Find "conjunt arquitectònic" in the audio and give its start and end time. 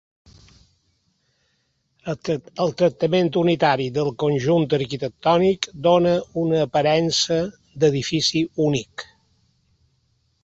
4.23-5.69